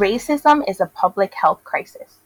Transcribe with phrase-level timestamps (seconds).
[0.00, 2.20] Racism is a public health crisis.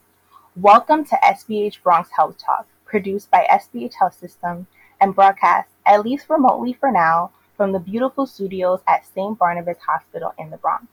[0.55, 4.67] Welcome to SBH Bronx Health Talk, produced by SBH Health System
[5.01, 9.37] and broadcast, at least remotely for now, from the beautiful studios at St.
[9.37, 10.85] Barnabas Hospital in the Bronx.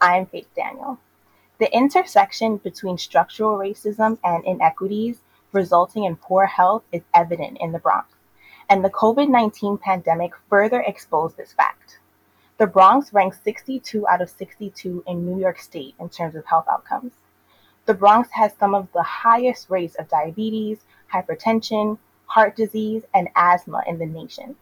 [0.00, 0.98] I'm Faith Daniel.
[1.60, 5.18] The intersection between structural racism and inequities
[5.52, 8.08] resulting in poor health is evident in the Bronx,
[8.68, 12.00] and the COVID 19 pandemic further exposed this fact.
[12.58, 16.66] The Bronx ranks 62 out of 62 in New York State in terms of health
[16.68, 17.12] outcomes.
[17.86, 20.80] The Bronx has some of the highest rates of diabetes,
[21.14, 24.56] hypertension, heart disease, and asthma in the nation.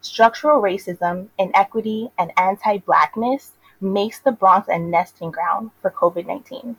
[0.00, 6.76] Structural racism, inequity, and anti Blackness makes the Bronx a nesting ground for COVID 19.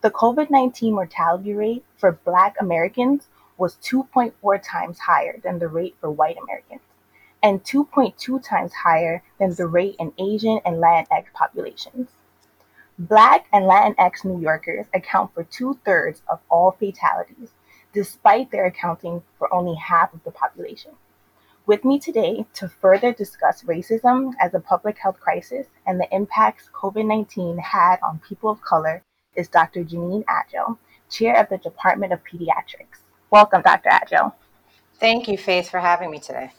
[0.00, 3.26] The COVID 19 mortality rate for Black Americans
[3.58, 6.82] was 2.4 times higher than the rate for white Americans
[7.42, 12.08] and 2.2 times higher than the rate in Asian and Latinx populations.
[12.98, 17.50] Black and Latinx New Yorkers account for two thirds of all fatalities,
[17.92, 20.92] despite their accounting for only half of the population.
[21.64, 26.68] With me today to further discuss racism as a public health crisis and the impacts
[26.72, 29.02] COVID 19 had on people of color
[29.34, 29.84] is Dr.
[29.84, 30.76] Janine Adjo,
[31.08, 33.02] Chair of the Department of Pediatrics.
[33.30, 33.90] Welcome, Dr.
[33.90, 34.32] Adjo.
[34.98, 36.52] Thank you, Faith, for having me today.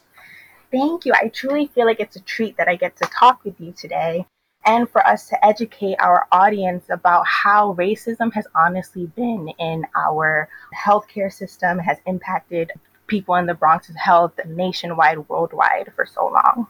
[0.74, 1.14] Thank you.
[1.14, 4.26] I truly feel like it's a treat that I get to talk with you today
[4.66, 10.50] and for us to educate our audience about how racism has honestly been in our
[10.76, 12.72] healthcare system, has impacted
[13.06, 16.66] people in the Bronx's health nationwide, worldwide for so long.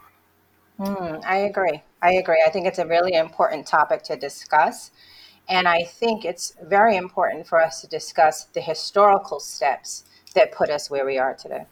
[0.79, 1.81] Mm, I agree.
[2.01, 2.43] I agree.
[2.45, 4.91] I think it's a really important topic to discuss.
[5.47, 10.03] And I think it's very important for us to discuss the historical steps
[10.35, 11.67] that put us where we are today.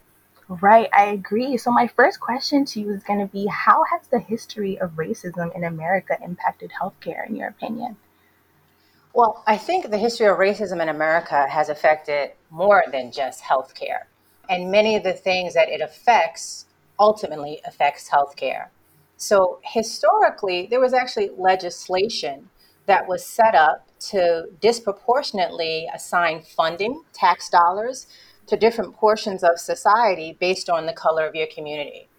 [0.60, 1.56] Right, I agree.
[1.56, 4.92] So, my first question to you is going to be How has the history of
[4.98, 7.96] racism in America impacted healthcare, in your opinion?
[9.14, 14.04] Well, I think the history of racism in America has affected more than just healthcare.
[14.50, 16.66] And many of the things that it affects
[17.00, 18.68] ultimately affects healthcare.
[19.16, 22.50] So, historically, there was actually legislation
[22.88, 28.08] that was set up to disproportionately assign funding, tax dollars,
[28.52, 32.10] to different portions of society based on the color of your community.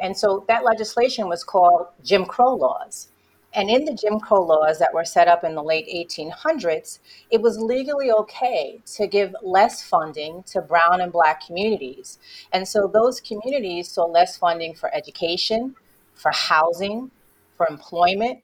[0.00, 3.08] And so that legislation was called Jim Crow laws.
[3.52, 7.00] And in the Jim Crow laws that were set up in the late 1800s,
[7.30, 12.18] it was legally okay to give less funding to brown and black communities.
[12.50, 15.74] And so those communities saw less funding for education,
[16.14, 17.10] for housing,
[17.58, 18.38] for employment,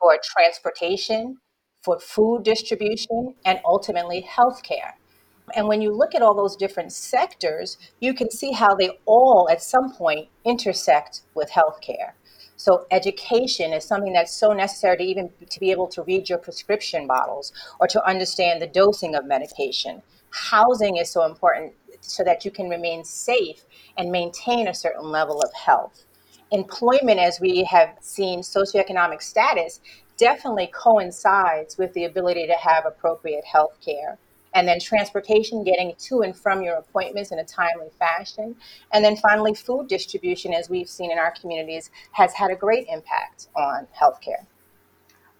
[0.00, 1.36] for transportation,
[1.84, 4.94] for food distribution, and ultimately healthcare.
[5.54, 9.48] And when you look at all those different sectors, you can see how they all
[9.50, 12.12] at some point intersect with healthcare.
[12.56, 16.38] So education is something that's so necessary to even to be able to read your
[16.38, 20.02] prescription bottles or to understand the dosing of medication.
[20.30, 23.64] Housing is so important so that you can remain safe
[23.96, 26.04] and maintain a certain level of health.
[26.50, 29.80] Employment, as we have seen, socioeconomic status
[30.16, 34.18] definitely coincides with the ability to have appropriate health care
[34.56, 38.56] and then transportation, getting to and from your appointments in a timely fashion.
[38.92, 42.86] And then finally, food distribution, as we've seen in our communities, has had a great
[42.88, 44.46] impact on healthcare.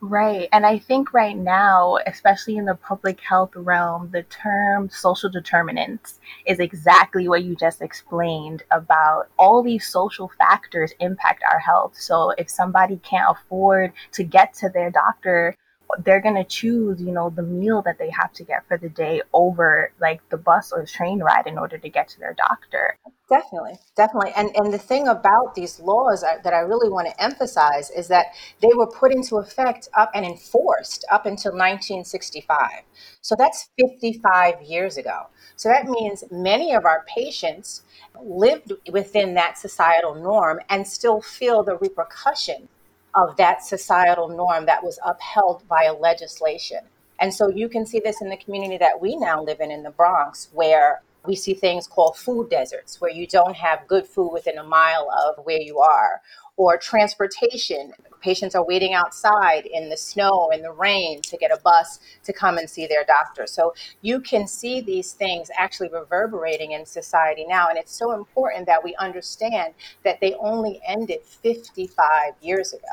[0.03, 0.50] Right.
[0.53, 6.21] And I think right now, especially in the public health realm, the term social determinants
[6.47, 11.97] is exactly what you just explained about all these social factors impact our health.
[11.97, 15.56] So if somebody can't afford to get to their doctor,
[16.04, 18.88] they're going to choose, you know, the meal that they have to get for the
[18.88, 22.98] day over like the bus or train ride in order to get to their doctor.
[23.28, 24.32] Definitely, definitely.
[24.36, 28.08] And and the thing about these laws uh, that I really want to emphasize is
[28.08, 28.26] that
[28.60, 32.82] they were put into effect up and enforced up until 1965.
[33.20, 35.26] So that's 55 years ago.
[35.56, 37.82] So that means many of our patients
[38.22, 42.68] lived within that societal norm and still feel the repercussion
[43.16, 46.80] of that societal norm that was upheld via legislation.
[47.18, 49.83] And so you can see this in the community that we now live in in
[49.83, 54.33] the Bronx, where we see things called food deserts, where you don't have good food
[54.33, 56.21] within a mile of where you are,
[56.57, 57.92] or transportation.
[58.21, 62.33] Patients are waiting outside in the snow and the rain to get a bus to
[62.33, 63.47] come and see their doctor.
[63.47, 67.68] So you can see these things actually reverberating in society now.
[67.68, 69.74] And it's so important that we understand
[70.04, 72.89] that they only ended 55 years ago.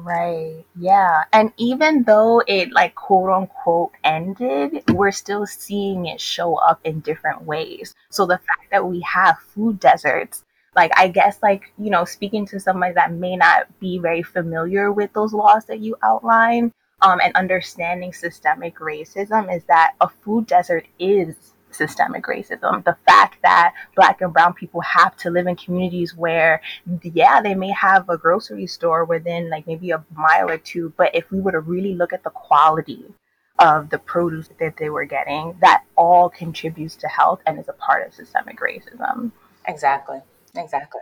[0.00, 0.64] Right.
[0.78, 1.24] Yeah.
[1.32, 7.00] And even though it like quote unquote ended, we're still seeing it show up in
[7.00, 7.96] different ways.
[8.08, 10.44] So the fact that we have food deserts,
[10.76, 14.92] like I guess like, you know, speaking to somebody that may not be very familiar
[14.92, 16.72] with those laws that you outline,
[17.02, 21.34] um, and understanding systemic racism is that a food desert is
[21.70, 22.84] systemic racism.
[22.84, 26.60] The fact that black and brown people have to live in communities where,
[27.02, 31.14] yeah, they may have a grocery store within like maybe a mile or two, but
[31.14, 33.04] if we were to really look at the quality
[33.58, 37.72] of the produce that they were getting, that all contributes to health and is a
[37.72, 39.32] part of systemic racism.
[39.66, 40.20] Exactly.
[40.56, 41.00] Exactly.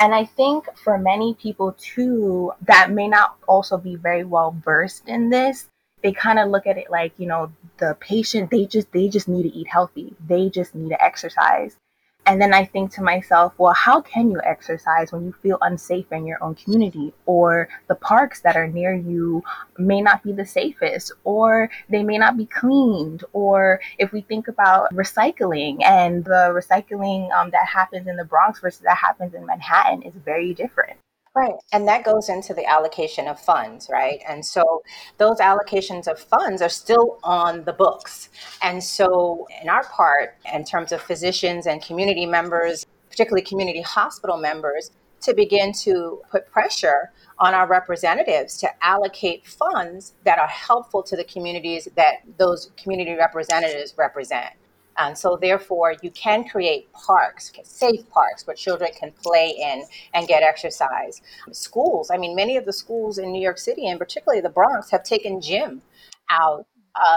[0.00, 5.08] And I think for many people too, that may not also be very well versed
[5.08, 5.68] in this,
[6.02, 9.28] they kind of look at it like, you know, the patient, they just they just
[9.28, 10.14] need to eat healthy.
[10.26, 11.76] They just need to exercise.
[12.24, 16.12] And then I think to myself, well, how can you exercise when you feel unsafe
[16.12, 17.12] in your own community?
[17.26, 19.42] Or the parks that are near you
[19.76, 23.24] may not be the safest, or they may not be cleaned.
[23.32, 28.60] Or if we think about recycling and the recycling um, that happens in the Bronx
[28.60, 30.98] versus that happens in Manhattan is very different.
[31.34, 31.54] Right.
[31.72, 34.20] And that goes into the allocation of funds, right?
[34.28, 34.82] And so
[35.16, 38.28] those allocations of funds are still on the books.
[38.62, 44.36] And so, in our part, in terms of physicians and community members, particularly community hospital
[44.36, 44.90] members,
[45.22, 51.16] to begin to put pressure on our representatives to allocate funds that are helpful to
[51.16, 54.52] the communities that those community representatives represent.
[54.98, 59.84] And so, therefore, you can create parks, safe parks where children can play in
[60.14, 61.22] and get exercise.
[61.52, 64.90] Schools, I mean, many of the schools in New York City, and particularly the Bronx,
[64.90, 65.82] have taken gym
[66.30, 66.66] out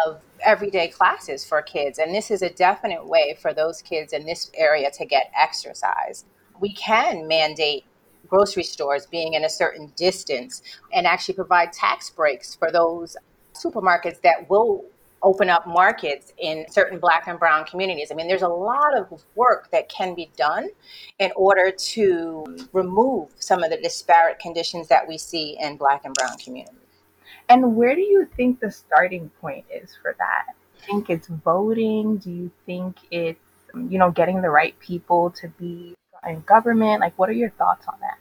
[0.05, 1.99] of everyday classes for kids.
[1.99, 6.25] And this is a definite way for those kids in this area to get exercise.
[6.59, 7.83] We can mandate
[8.27, 10.61] grocery stores being in a certain distance
[10.93, 13.17] and actually provide tax breaks for those
[13.53, 14.85] supermarkets that will
[15.25, 18.11] open up markets in certain black and brown communities.
[18.11, 20.69] I mean, there's a lot of work that can be done
[21.19, 26.13] in order to remove some of the disparate conditions that we see in black and
[26.13, 26.77] brown communities.
[27.49, 30.53] And where do you think the starting point is for that?
[30.53, 32.17] Do you think it's voting?
[32.17, 33.39] Do you think it's,
[33.73, 35.95] you know, getting the right people to be
[36.27, 37.01] in government?
[37.01, 38.17] Like, what are your thoughts on that?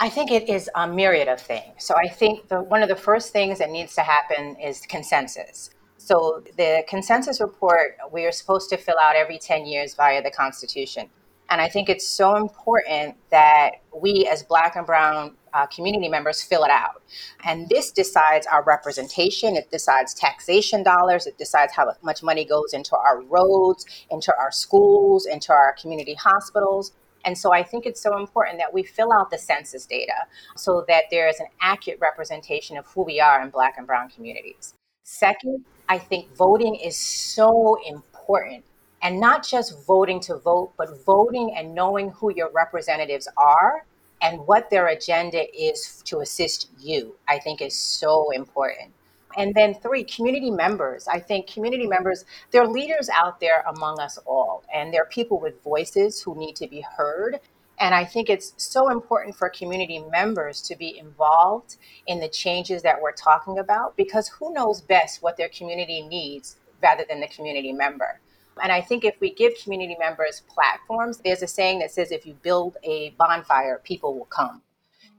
[0.00, 1.84] I think it is a myriad of things.
[1.84, 5.70] So I think the, one of the first things that needs to happen is consensus.
[6.08, 10.30] So the consensus report we are supposed to fill out every 10 years via the
[10.30, 11.10] Constitution.
[11.50, 16.42] And I think it's so important that we, as Black and Brown uh, community members,
[16.42, 17.02] fill it out.
[17.44, 22.72] And this decides our representation, it decides taxation dollars, it decides how much money goes
[22.72, 26.92] into our roads, into our schools, into our community hospitals.
[27.26, 30.24] And so I think it's so important that we fill out the census data
[30.56, 34.08] so that there is an accurate representation of who we are in Black and Brown
[34.08, 34.72] communities.
[35.04, 38.64] Second, I think voting is so important.
[39.00, 43.86] And not just voting to vote, but voting and knowing who your representatives are
[44.20, 48.92] and what their agenda is to assist you, I think is so important.
[49.36, 51.06] And then three, community members.
[51.06, 55.08] I think community members, there are leaders out there among us all, and there are
[55.08, 57.38] people with voices who need to be heard.
[57.80, 61.76] And I think it's so important for community members to be involved
[62.06, 66.56] in the changes that we're talking about because who knows best what their community needs
[66.82, 68.20] rather than the community member.
[68.60, 72.26] And I think if we give community members platforms, there's a saying that says if
[72.26, 74.62] you build a bonfire, people will come.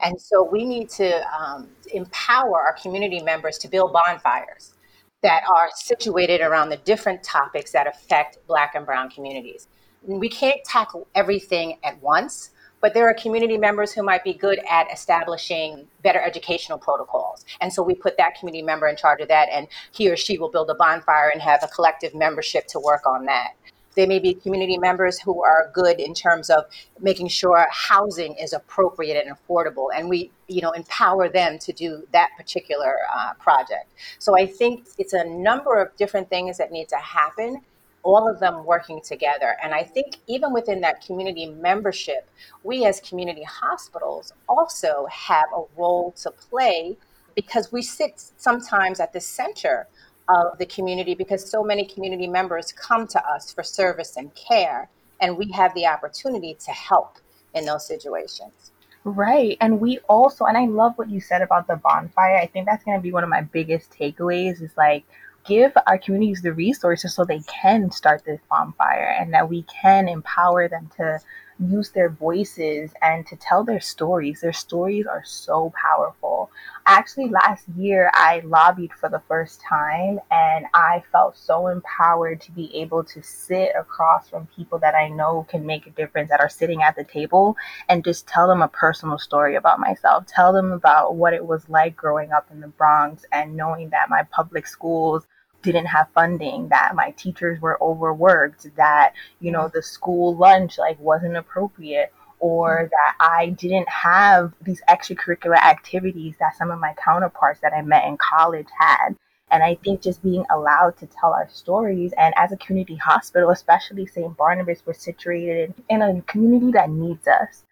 [0.01, 4.73] And so we need to um, empower our community members to build bonfires
[5.21, 9.67] that are situated around the different topics that affect Black and Brown communities
[10.03, 12.51] we can't tackle everything at once,
[12.81, 17.45] but there are community members who might be good at establishing better educational protocols.
[17.59, 20.37] And so we put that community member in charge of that, and he or she
[20.37, 23.49] will build a bonfire and have a collective membership to work on that.
[23.95, 26.65] There may be community members who are good in terms of
[27.01, 32.07] making sure housing is appropriate and affordable, and we, you know, empower them to do
[32.13, 33.91] that particular uh, project.
[34.19, 37.61] So I think it's a number of different things that need to happen
[38.03, 39.57] all of them working together.
[39.61, 42.29] And I think even within that community membership,
[42.63, 46.97] we as community hospitals also have a role to play
[47.35, 49.87] because we sit sometimes at the center
[50.29, 54.89] of the community because so many community members come to us for service and care,
[55.21, 57.17] and we have the opportunity to help
[57.53, 58.71] in those situations.
[59.05, 59.57] Right.
[59.61, 62.35] And we also, and I love what you said about the bonfire.
[62.35, 65.03] I think that's going to be one of my biggest takeaways is like,
[65.45, 70.07] give our communities the resources so they can start this bonfire and that we can
[70.07, 71.19] empower them to
[71.59, 74.41] use their voices and to tell their stories.
[74.41, 76.49] Their stories are so powerful.
[76.85, 82.51] Actually, last year I lobbied for the first time and I felt so empowered to
[82.51, 86.39] be able to sit across from people that I know can make a difference that
[86.39, 87.55] are sitting at the table
[87.89, 90.25] and just tell them a personal story about myself.
[90.27, 94.09] Tell them about what it was like growing up in the Bronx and knowing that
[94.09, 95.27] my public schools
[95.61, 100.99] didn't have funding, that my teachers were overworked, that, you know, the school lunch like
[100.99, 107.59] wasn't appropriate or that I didn't have these extracurricular activities that some of my counterparts
[107.61, 109.15] that I met in college had.
[109.51, 113.49] And I think just being allowed to tell our stories, and as a community hospital,
[113.49, 114.37] especially St.
[114.37, 117.63] Barnabas, we're situated in a community that needs us.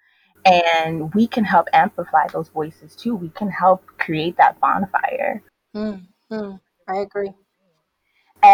[0.44, 3.16] And we can help amplify those voices too.
[3.16, 5.44] We can help create that bonfire.
[5.76, 7.32] Mm, mm, I agree.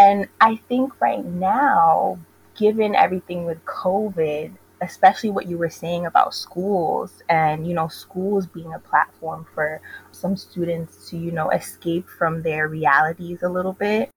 [0.03, 2.19] And I think right now,
[2.57, 8.45] given everything with COVID, especially what you were saying about schools and, you know, schools
[8.45, 9.79] being a platform for
[10.11, 14.09] some students to, you know, escape from their realities a little bit.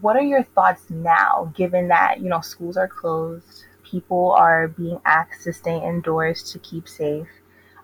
[0.00, 5.00] What are your thoughts now, given that, you know, schools are closed, people are being
[5.04, 7.41] asked to stay indoors to keep safe?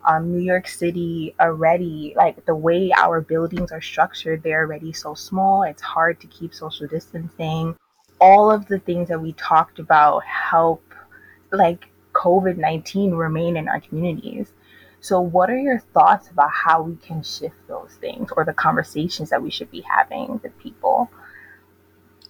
[0.08, 5.12] Um, New York City already, like the way our buildings are structured, they're already so
[5.12, 5.64] small.
[5.64, 7.76] It's hard to keep social distancing.
[8.18, 10.82] All of the things that we talked about help,
[11.52, 14.50] like COVID 19, remain in our communities.
[15.00, 19.28] So, what are your thoughts about how we can shift those things or the conversations
[19.28, 21.10] that we should be having with people?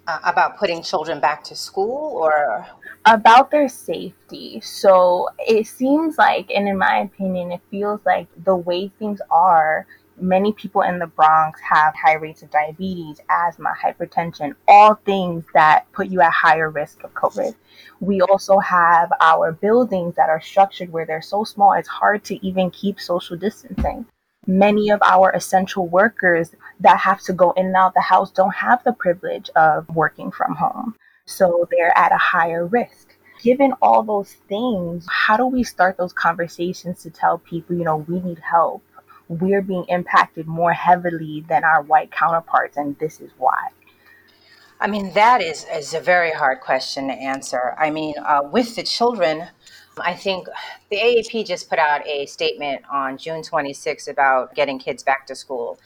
[0.08, 2.66] Uh, about putting children back to school or
[3.04, 4.60] about their safety.
[4.60, 9.86] So it seems like, and in my opinion, it feels like the way things are,
[10.20, 15.90] many people in the Bronx have high rates of diabetes, asthma, hypertension, all things that
[15.92, 17.54] put you at higher risk of COVID.
[18.00, 22.46] We also have our buildings that are structured where they're so small, it's hard to
[22.46, 24.06] even keep social distancing
[24.48, 26.50] many of our essential workers
[26.80, 30.30] that have to go in and out the house don't have the privilege of working
[30.30, 30.96] from home.
[31.28, 33.14] So they're at a higher risk.
[33.42, 37.98] Given all those things, how do we start those conversations to tell people, you know,
[37.98, 38.82] we need help?
[39.28, 43.68] We're being impacted more heavily than our white counterparts, and this is why.
[44.80, 47.74] I mean, that is, is a very hard question to answer.
[47.78, 49.48] I mean, uh, with the children,
[50.00, 50.48] I think
[50.90, 55.34] the AAP just put out a statement on June 26 about getting kids back to
[55.34, 55.78] school.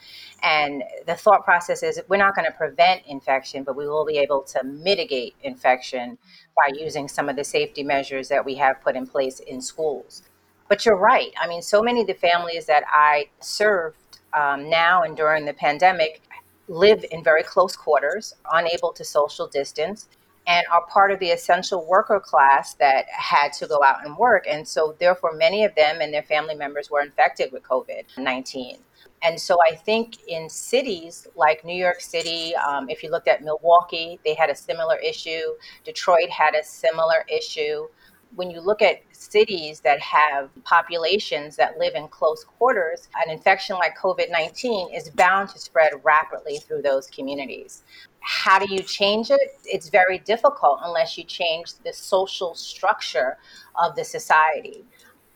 [0.42, 4.18] And the thought process is we're not going to prevent infection, but we will be
[4.18, 6.18] able to mitigate infection
[6.56, 10.22] by using some of the safety measures that we have put in place in schools.
[10.68, 11.32] But you're right.
[11.40, 13.96] I mean, so many of the families that I served
[14.34, 16.22] um, now and during the pandemic
[16.66, 20.08] live in very close quarters, unable to social distance
[20.46, 24.44] and are part of the essential worker class that had to go out and work.
[24.48, 28.78] And so, therefore, many of them and their family members were infected with COVID 19.
[29.22, 33.42] And so, I think in cities like New York City, um, if you looked at
[33.42, 35.54] Milwaukee, they had a similar issue.
[35.84, 37.86] Detroit had a similar issue
[38.34, 43.76] when you look at cities that have populations that live in close quarters, an infection
[43.76, 47.82] like COVID 19 is bound to spread rapidly through those communities.
[48.20, 49.40] How do you change it?
[49.64, 53.36] It's very difficult unless you change the social structure
[53.82, 54.84] of the society.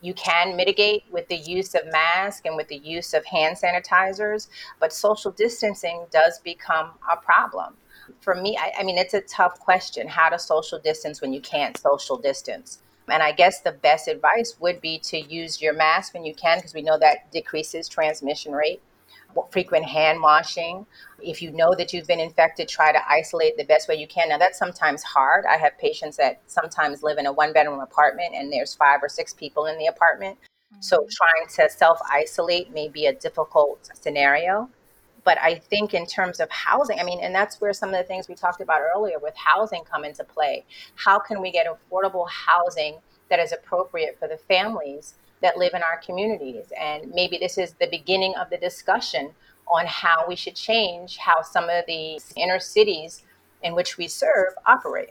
[0.07, 4.49] You can mitigate with the use of masks and with the use of hand sanitizers,
[4.79, 7.75] but social distancing does become a problem
[8.21, 11.41] for me, I, I, mean, it's a tough question how to social distance when you
[11.41, 12.83] can't social distance.
[13.09, 16.59] And I guess the best advice would be to use your mask when you can,
[16.59, 18.83] because we know that decreases transmission rate.
[19.50, 20.87] Frequent hand washing.
[21.23, 24.28] If you know that you've been infected, try to isolate the best way you can.
[24.28, 25.45] Now, that's sometimes hard.
[25.47, 29.09] I have patients that sometimes live in a one bedroom apartment and there's five or
[29.09, 30.38] six people in the apartment.
[30.38, 30.83] Mm-hmm.
[30.83, 34.69] So, trying to self isolate may be a difficult scenario.
[35.25, 38.05] But I think in terms of housing, I mean, and that's where some of the
[38.05, 40.64] things we talked about earlier with housing come into play.
[40.95, 45.83] How can we get affordable housing that is appropriate for the families that live in
[45.83, 46.66] our communities?
[46.81, 49.31] And maybe this is the beginning of the discussion
[49.69, 53.25] on how we should change how some of the inner cities
[53.62, 55.11] in which we serve operate.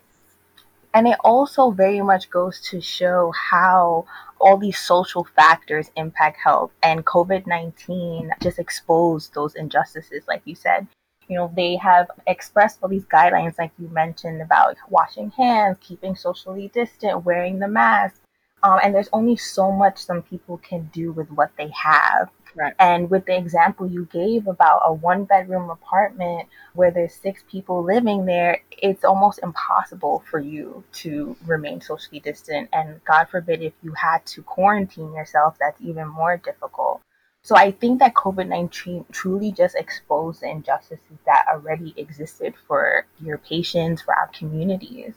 [0.93, 4.05] And it also very much goes to show how
[4.39, 6.71] all these social factors impact health.
[6.81, 10.87] And COVID 19 just exposed those injustices, like you said.
[11.27, 16.15] You know, they have expressed all these guidelines, like you mentioned, about washing hands, keeping
[16.15, 18.21] socially distant, wearing the mask.
[18.65, 22.31] Um, and there's only so much some people can do with what they have.
[22.55, 22.73] Right.
[22.79, 27.83] And with the example you gave about a one bedroom apartment where there's six people
[27.83, 32.69] living there, it's almost impossible for you to remain socially distant.
[32.73, 37.01] And God forbid if you had to quarantine yourself, that's even more difficult.
[37.43, 43.05] So I think that COVID 19 truly just exposed the injustices that already existed for
[43.21, 45.13] your patients, for our communities.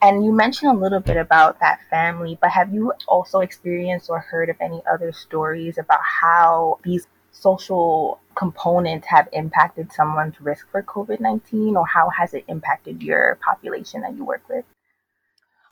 [0.00, 4.18] And you mentioned a little bit about that family, but have you also experienced or
[4.18, 10.82] heard of any other stories about how these social components have impacted someone's risk for
[10.82, 14.64] COVID 19, or how has it impacted your population that you work with?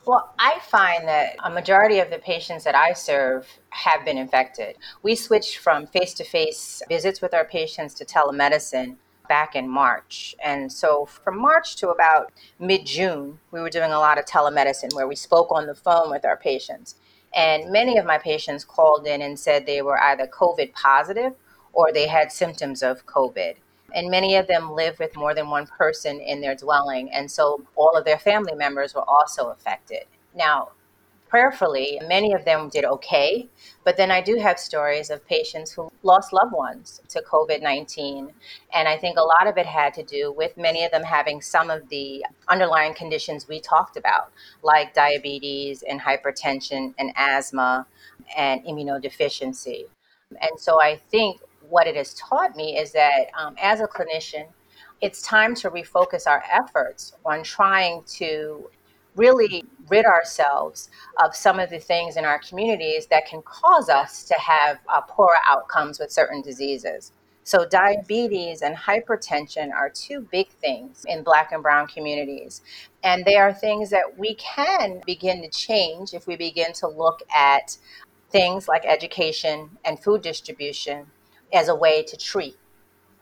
[0.05, 4.77] Well, I find that a majority of the patients that I serve have been infected.
[5.03, 8.97] We switched from face to face visits with our patients to telemedicine
[9.27, 10.35] back in March.
[10.43, 14.93] And so from March to about mid June, we were doing a lot of telemedicine
[14.93, 16.95] where we spoke on the phone with our patients.
[17.35, 21.33] And many of my patients called in and said they were either COVID positive
[21.73, 23.55] or they had symptoms of COVID.
[23.93, 27.11] And many of them live with more than one person in their dwelling.
[27.11, 30.05] And so all of their family members were also affected.
[30.35, 30.71] Now,
[31.29, 33.47] prayerfully, many of them did okay.
[33.83, 38.31] But then I do have stories of patients who lost loved ones to COVID 19.
[38.73, 41.41] And I think a lot of it had to do with many of them having
[41.41, 44.31] some of the underlying conditions we talked about,
[44.63, 47.85] like diabetes and hypertension and asthma
[48.35, 49.85] and immunodeficiency.
[50.41, 54.47] And so I think what it has taught me is that um, as a clinician,
[55.01, 58.69] it's time to refocus our efforts on trying to
[59.17, 60.89] really rid ourselves
[61.23, 65.01] of some of the things in our communities that can cause us to have uh,
[65.01, 67.11] poorer outcomes with certain diseases.
[67.43, 72.61] So, diabetes and hypertension are two big things in Black and Brown communities.
[73.03, 77.23] And they are things that we can begin to change if we begin to look
[77.33, 77.77] at
[78.31, 81.05] things like education and food distribution
[81.53, 82.57] as a way to treat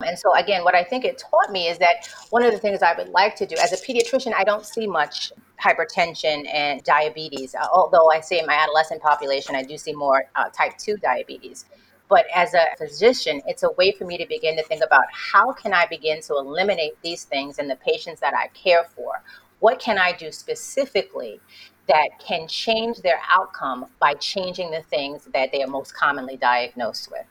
[0.04, 2.82] and so, again, what I think it taught me is that one of the things
[2.82, 5.32] I would like to do as a pediatrician, I don't see much
[5.64, 10.26] hypertension and diabetes, uh, although I see in my adolescent population, I do see more
[10.36, 11.66] uh, type 2 diabetes.
[12.10, 15.54] But as a physician, it's a way for me to begin to think about how
[15.54, 19.24] can I begin to eliminate these things in the patients that I care for?
[19.60, 21.40] What can I do specifically
[21.88, 27.10] that can change their outcome by changing the things that they are most commonly diagnosed
[27.12, 27.26] with?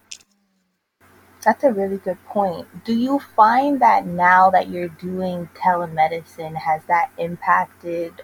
[1.44, 2.84] That's a really good point.
[2.84, 8.22] Do you find that now that you're doing telemedicine, has that impacted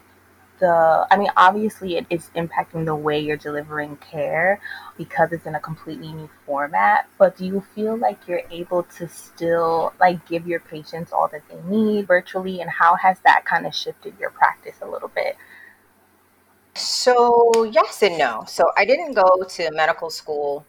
[0.58, 4.60] the, I mean, obviously it is impacting the way you're delivering care
[4.96, 9.08] because it's in a completely new format, but do you feel like you're able to
[9.08, 13.66] still like give your patients all that they need virtually and how has that kind
[13.66, 15.36] of shifted your practice a little bit?
[16.74, 18.44] So, yes and no.
[18.46, 20.64] So, I didn't go to medical school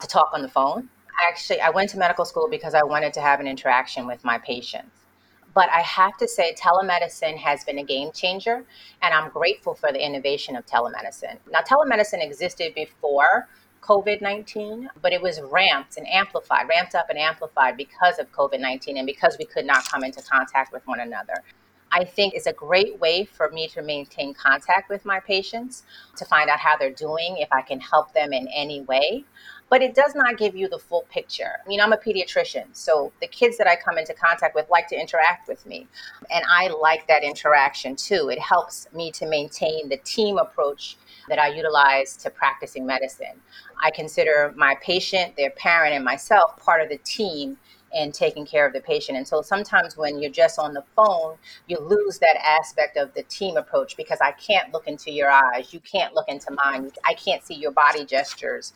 [0.00, 0.88] to talk on the phone
[1.28, 4.38] actually I went to medical school because I wanted to have an interaction with my
[4.38, 5.06] patients.
[5.54, 8.66] But I have to say, telemedicine has been a game changer,
[9.00, 11.38] and I'm grateful for the innovation of telemedicine.
[11.50, 13.48] Now, telemedicine existed before
[13.80, 18.60] COVID 19, but it was ramped and amplified, ramped up and amplified because of COVID
[18.60, 21.42] 19 and because we could not come into contact with one another.
[21.92, 25.84] I think it's a great way for me to maintain contact with my patients,
[26.16, 29.24] to find out how they're doing, if I can help them in any way
[29.68, 31.52] but it does not give you the full picture.
[31.64, 34.88] I mean, I'm a pediatrician, so the kids that I come into contact with like
[34.88, 35.86] to interact with me,
[36.30, 38.28] and I like that interaction too.
[38.28, 40.96] It helps me to maintain the team approach
[41.28, 43.40] that I utilize to practicing medicine.
[43.82, 47.56] I consider my patient, their parent, and myself part of the team
[47.92, 49.16] in taking care of the patient.
[49.16, 53.22] And so sometimes when you're just on the phone, you lose that aspect of the
[53.24, 55.72] team approach because I can't look into your eyes.
[55.72, 56.90] You can't look into mine.
[57.04, 58.74] I can't see your body gestures.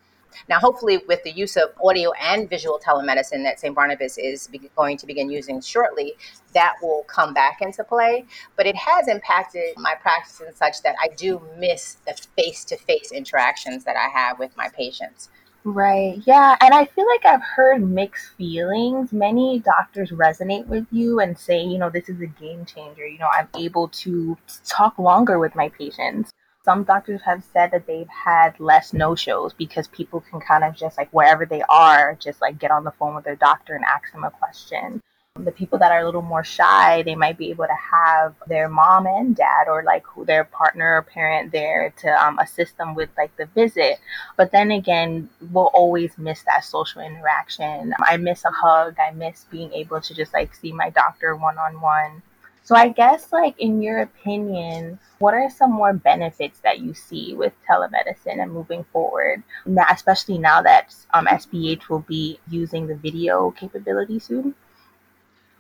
[0.49, 3.75] Now, hopefully, with the use of audio and visual telemedicine that St.
[3.75, 6.15] Barnabas is be- going to begin using shortly,
[6.55, 8.25] that will come back into play.
[8.57, 12.77] But it has impacted my practice in such that I do miss the face to
[12.77, 15.31] face interactions that I have with my patients.
[15.63, 16.23] Right.
[16.25, 16.57] Yeah.
[16.63, 19.13] And I feel like I've heard mixed feelings.
[19.13, 23.07] Many doctors resonate with you and say, you know, this is a game changer.
[23.07, 26.33] You know, I'm able to talk longer with my patients
[26.65, 30.77] some doctors have said that they've had less no shows because people can kind of
[30.77, 33.85] just like wherever they are, just like get on the phone with their doctor and
[33.85, 35.01] ask them a question.
[35.37, 38.69] The people that are a little more shy, they might be able to have their
[38.69, 42.95] mom and dad or like who their partner or parent there to um, assist them
[42.95, 43.99] with like the visit.
[44.37, 47.95] But then again, we'll always miss that social interaction.
[48.01, 48.97] I miss a hug.
[48.99, 52.23] I miss being able to just like see my doctor one on one
[52.71, 57.35] So I guess like in your opinion, what are some more benefits that you see
[57.35, 62.95] with telemedicine and moving forward, now, especially now that um, SBH will be using the
[62.95, 64.55] video capability soon?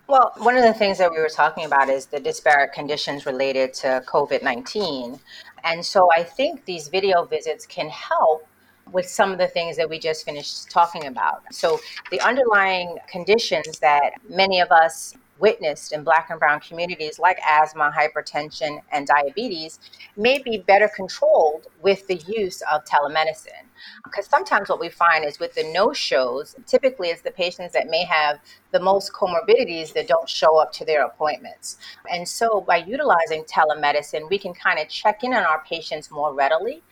[0.06, 3.74] Well, one of the things that we were talking about is the disparate conditions related
[3.82, 5.18] to COVID 19.
[5.64, 8.46] And so I think these video visits can help
[8.92, 11.42] with some of the things that we just finished talking about.
[11.52, 11.80] So,
[12.12, 17.92] the underlying conditions that many of us witnessed in black and brown communities like asthma,
[17.96, 19.80] hypertension, and diabetes
[20.16, 23.66] may be better controlled with the use of telemedicine.
[24.04, 27.88] Because sometimes what we find is with the no shows, typically it's the patients that
[27.88, 28.38] may have
[28.72, 31.78] the most comorbidities that don't show up to their appointments.
[32.10, 36.34] And so by utilizing telemedicine, we can kind of check in on our patients more
[36.34, 36.82] readily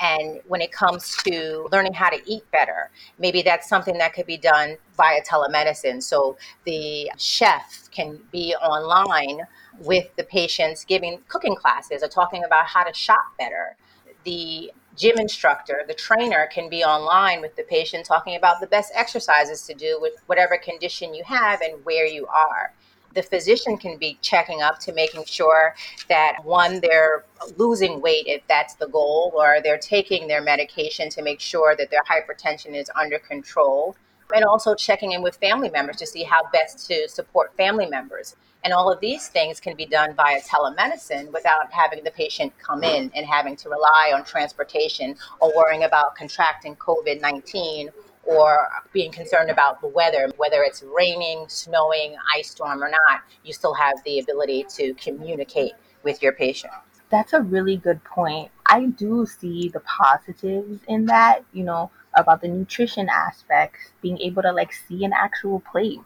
[0.00, 4.26] and when it comes to learning how to eat better, maybe that's something that could
[4.26, 6.02] be done via telemedicine.
[6.02, 9.46] So the chef can be online
[9.78, 13.76] with the patients giving cooking classes or talking about how to shop better.
[14.24, 18.92] The gym instructor, the trainer can be online with the patient talking about the best
[18.94, 22.72] exercises to do with whatever condition you have and where you are
[23.14, 25.74] the physician can be checking up to making sure
[26.08, 27.24] that one, they're
[27.56, 31.90] losing weight if that's the goal, or they're taking their medication to make sure that
[31.90, 33.96] their hypertension is under control.
[34.34, 38.34] And also checking in with family members to see how best to support family members.
[38.64, 42.84] And all of these things can be done via telemedicine without having the patient come
[42.84, 47.90] in and having to rely on transportation or worrying about contracting COVID 19
[48.24, 53.52] or being concerned about the weather, whether it's raining, snowing, ice storm or not, you
[53.52, 56.72] still have the ability to communicate with your patient.
[57.10, 58.50] That's a really good point.
[58.66, 64.42] I do see the positives in that, you know, about the nutrition aspects, being able
[64.42, 66.00] to like see an actual plate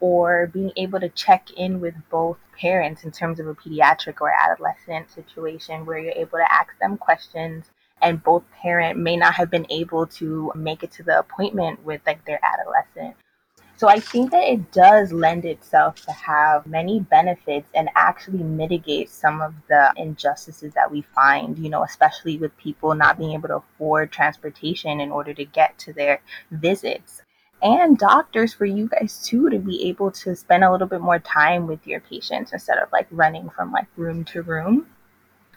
[0.00, 4.30] or being able to check in with both parents in terms of a pediatric or
[4.30, 7.70] adolescent situation where you're able to ask them questions
[8.02, 12.00] and both parent may not have been able to make it to the appointment with
[12.06, 13.16] like their adolescent.
[13.76, 19.10] So I think that it does lend itself to have many benefits and actually mitigate
[19.10, 23.48] some of the injustices that we find, you know, especially with people not being able
[23.48, 26.20] to afford transportation in order to get to their
[26.52, 27.22] visits.
[27.60, 31.18] And doctors for you guys too to be able to spend a little bit more
[31.18, 34.86] time with your patients instead of like running from like room to room.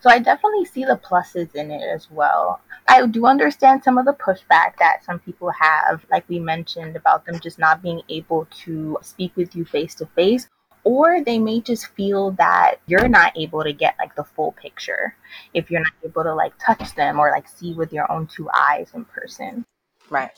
[0.01, 2.61] So I definitely see the pluses in it as well.
[2.87, 7.25] I do understand some of the pushback that some people have, like we mentioned, about
[7.25, 10.47] them just not being able to speak with you face to face.
[10.83, 15.15] Or they may just feel that you're not able to get like the full picture
[15.55, 18.47] if you're not able to like touch them or like see with your own two
[18.53, 19.65] eyes in person.
[20.11, 20.29] Right.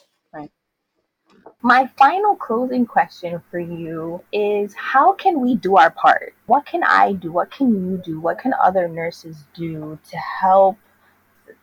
[1.61, 6.33] My final closing question for you is how can we do our part?
[6.45, 7.31] What can I do?
[7.31, 8.19] What can you do?
[8.19, 10.77] What can other nurses do to help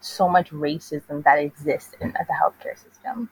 [0.00, 3.30] so much racism that exists in the healthcare system?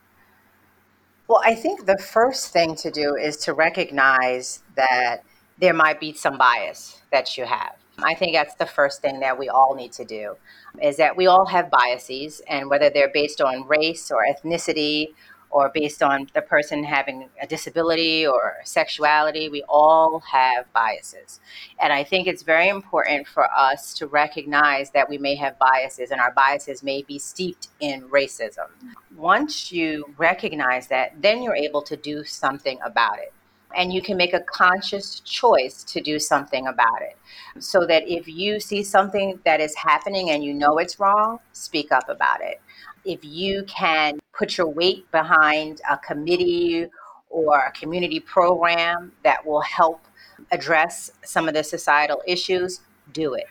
[1.28, 5.22] Well, I think the first thing to do is to recognize that
[5.58, 7.76] there might be some bias that you have.
[8.02, 10.36] I think that's the first thing that we all need to do
[10.82, 15.14] is that we all have biases and whether they're based on race or ethnicity
[15.52, 19.50] or based on the person having a disability or sexuality.
[19.50, 21.40] We all have biases.
[21.80, 26.10] And I think it's very important for us to recognize that we may have biases
[26.10, 28.66] and our biases may be steeped in racism.
[29.14, 33.32] Once you recognize that, then you're able to do something about it.
[33.74, 37.16] And you can make a conscious choice to do something about it.
[37.58, 41.90] So that if you see something that is happening and you know it's wrong, speak
[41.90, 42.60] up about it
[43.04, 46.86] if you can put your weight behind a committee
[47.30, 50.04] or a community program that will help
[50.50, 52.80] address some of the societal issues,
[53.12, 53.46] do it.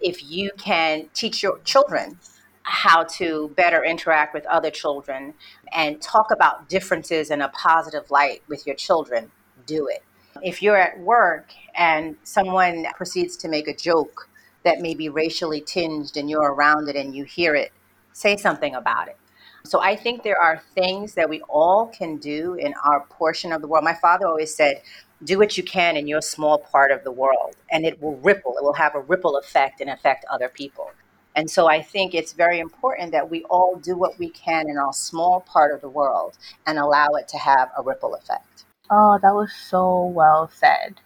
[0.00, 2.18] If you can teach your children
[2.62, 5.34] how to better interact with other children
[5.72, 9.30] and talk about differences in a positive light with your children,
[9.66, 10.02] do it.
[10.42, 14.28] If you're at work and someone proceeds to make a joke
[14.62, 17.70] that may be racially tinged and you're around it and you hear it,
[18.14, 19.18] say something about it.
[19.66, 23.60] So I think there are things that we all can do in our portion of
[23.60, 23.84] the world.
[23.84, 24.82] My father always said,
[25.24, 28.56] do what you can in your small part of the world, and it will ripple.
[28.58, 30.90] It will have a ripple effect and affect other people.
[31.34, 34.76] And so I think it's very important that we all do what we can in
[34.78, 38.64] our small part of the world and allow it to have a ripple effect.
[38.90, 41.00] Oh, that was so well said.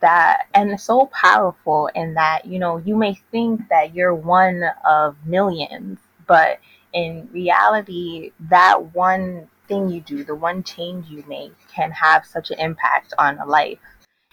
[0.00, 5.16] That and so powerful in that, you know, you may think that you're one of
[5.26, 6.58] millions but
[6.92, 12.50] in reality, that one thing you do, the one change you make, can have such
[12.50, 13.78] an impact on a life.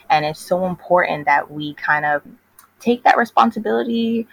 [0.09, 2.21] And it's so important that we kind of
[2.79, 4.27] take that responsibility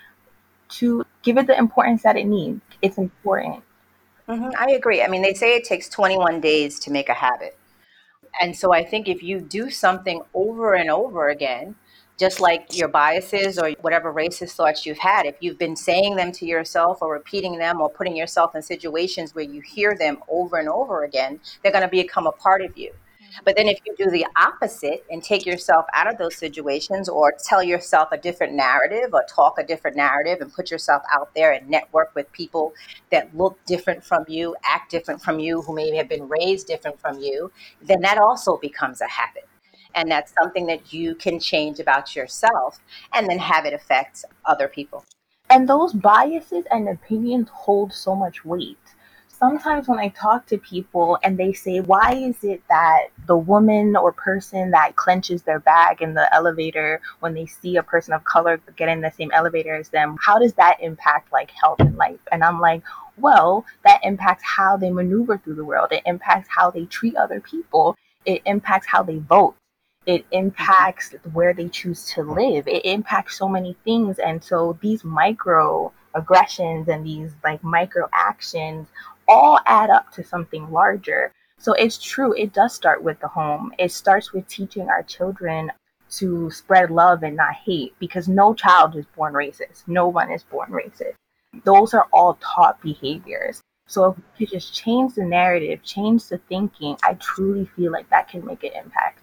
[0.68, 2.60] to give it the importance that it needs.
[2.82, 3.62] It's important.
[4.28, 5.02] Mm-hmm, I agree.
[5.02, 7.56] I mean, they say it takes 21 days to make a habit.
[8.40, 11.74] And so I think if you do something over and over again,
[12.20, 16.30] just like your biases or whatever racist thoughts you've had, if you've been saying them
[16.32, 20.58] to yourself or repeating them or putting yourself in situations where you hear them over
[20.58, 22.90] and over again, they're going to become a part of you.
[22.90, 23.40] Mm-hmm.
[23.46, 27.32] But then if you do the opposite and take yourself out of those situations or
[27.42, 31.52] tell yourself a different narrative or talk a different narrative and put yourself out there
[31.52, 32.74] and network with people
[33.10, 37.00] that look different from you, act different from you, who maybe have been raised different
[37.00, 39.46] from you, then that also becomes a habit.
[39.94, 42.80] And that's something that you can change about yourself
[43.14, 45.04] and then have it affect other people.
[45.48, 48.78] And those biases and opinions hold so much weight
[49.40, 53.96] sometimes when I talk to people and they say, why is it that the woman
[53.96, 58.22] or person that clenches their bag in the elevator when they see a person of
[58.24, 61.96] color get in the same elevator as them, how does that impact like health and
[61.96, 62.20] life?
[62.30, 62.82] And I'm like,
[63.16, 65.88] well, that impacts how they maneuver through the world.
[65.90, 67.96] It impacts how they treat other people.
[68.26, 69.56] It impacts how they vote.
[70.06, 70.46] It mm-hmm.
[70.46, 72.66] impacts where they choose to live.
[72.66, 74.18] It impacts so many things.
[74.18, 78.88] And so these micro aggressions and these like micro actions
[79.28, 81.32] all add up to something larger.
[81.58, 83.72] So it's true, it does start with the home.
[83.78, 85.70] It starts with teaching our children
[86.12, 89.86] to spread love and not hate because no child is born racist.
[89.86, 91.14] No one is born racist.
[91.64, 93.60] Those are all taught behaviors.
[93.86, 98.08] So if we could just change the narrative, change the thinking, I truly feel like
[98.10, 99.19] that can make an impact.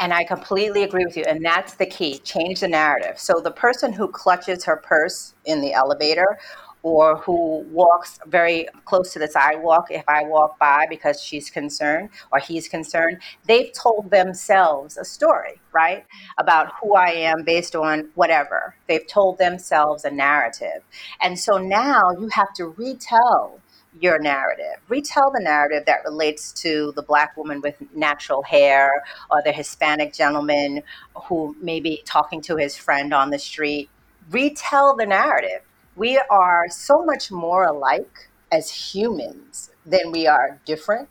[0.00, 1.24] And I completely agree with you.
[1.28, 3.18] And that's the key change the narrative.
[3.18, 6.38] So the person who clutches her purse in the elevator
[6.82, 12.10] or who walks very close to the sidewalk if I walk by because she's concerned
[12.32, 16.06] or he's concerned, they've told themselves a story, right?
[16.38, 18.76] About who I am based on whatever.
[18.86, 20.82] They've told themselves a narrative.
[21.20, 23.60] And so now you have to retell
[24.00, 24.80] your narrative.
[24.88, 30.12] Retell the narrative that relates to the black woman with natural hair or the Hispanic
[30.12, 30.82] gentleman
[31.24, 33.88] who may be talking to his friend on the street.
[34.30, 35.62] Retell the narrative
[35.98, 41.08] we are so much more alike as humans than we are different.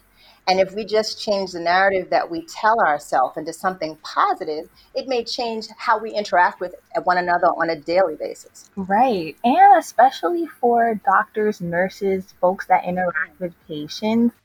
[0.48, 5.08] And if we just change the narrative that we tell ourselves into something positive, it
[5.08, 8.70] may change how we interact with one another on a daily basis.
[8.78, 9.36] Right.
[9.44, 14.36] And especially for doctors, nurses, folks that interact with patients.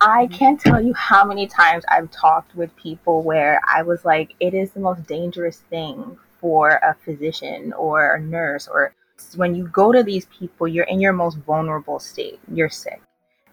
[0.00, 0.34] I mm-hmm.
[0.34, 4.54] can't tell you how many times I've talked with people where I was like, it
[4.54, 8.94] is the most dangerous thing for a physician or a nurse or
[9.36, 12.40] when you go to these people, you're in your most vulnerable state.
[12.52, 13.00] You're sick.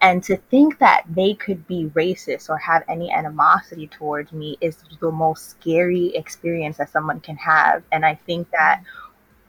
[0.02, 4.78] And to think that they could be racist or have any animosity towards me is
[5.02, 7.84] the most scary experience that someone can have.
[7.92, 8.82] And I think that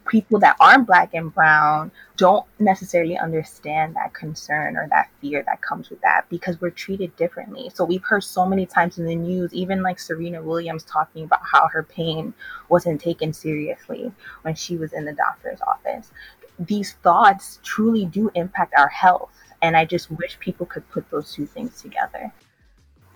[0.09, 5.63] people that aren't black and brown don't necessarily understand that concern or that fear that
[5.63, 7.71] comes with that because we're treated differently.
[7.73, 11.41] So we've heard so many times in the news, even like Serena Williams talking about
[11.45, 12.35] how her pain
[12.69, 14.11] wasn't taken seriously
[14.43, 16.11] when she was in the doctor's office.
[16.59, 19.31] These thoughts truly do impact our health.
[19.63, 22.33] And I just wish people could put those two things together.